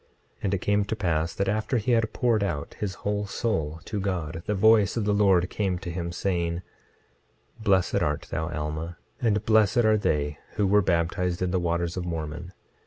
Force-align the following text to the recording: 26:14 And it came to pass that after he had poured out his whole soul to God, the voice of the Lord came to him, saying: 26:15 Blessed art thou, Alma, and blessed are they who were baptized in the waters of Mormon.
26:14 0.37 0.37
And 0.41 0.53
it 0.55 0.61
came 0.61 0.83
to 0.83 0.95
pass 0.95 1.33
that 1.35 1.47
after 1.47 1.77
he 1.77 1.91
had 1.91 2.11
poured 2.11 2.43
out 2.43 2.73
his 2.79 2.95
whole 3.05 3.27
soul 3.27 3.81
to 3.85 3.99
God, 3.99 4.41
the 4.47 4.55
voice 4.55 4.97
of 4.97 5.05
the 5.05 5.13
Lord 5.13 5.47
came 5.51 5.77
to 5.77 5.91
him, 5.91 6.11
saying: 6.11 6.63
26:15 7.59 7.63
Blessed 7.65 7.95
art 8.01 8.27
thou, 8.31 8.49
Alma, 8.49 8.97
and 9.21 9.45
blessed 9.45 9.85
are 9.85 9.97
they 9.97 10.39
who 10.55 10.65
were 10.65 10.81
baptized 10.81 11.43
in 11.43 11.51
the 11.51 11.59
waters 11.59 11.97
of 11.97 12.05
Mormon. 12.07 12.51